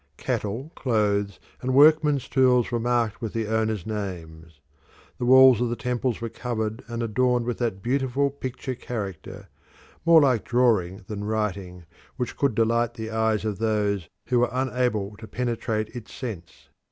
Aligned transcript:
Cattle, 0.17 0.71
clothes, 0.75 1.39
and 1.61 1.75
workmen's 1.75 2.27
tools 2.27 2.71
were 2.71 2.79
marked 2.79 3.21
with 3.21 3.33
the 3.33 3.45
owners' 3.45 3.85
names. 3.85 4.59
The 5.19 5.25
walls 5.27 5.61
of 5.61 5.69
the 5.69 5.75
temples 5.75 6.21
were 6.21 6.27
covered 6.29 6.83
and 6.87 7.03
adorned 7.03 7.45
with 7.45 7.59
that 7.59 7.83
beautiful 7.83 8.31
picture 8.31 8.73
character, 8.73 9.47
more 10.03 10.19
like 10.21 10.43
drawing 10.43 11.05
than 11.07 11.25
writing, 11.25 11.85
which 12.17 12.35
cold 12.35 12.55
delight 12.55 12.95
the 12.95 13.11
eyes 13.11 13.45
of 13.45 13.59
those 13.59 14.09
who 14.25 14.39
were 14.39 14.49
unable 14.51 15.15
to 15.17 15.27
penetrate 15.27 15.89
its 15.95 16.11
sense. 16.11 16.69